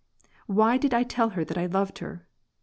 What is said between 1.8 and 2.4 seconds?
her?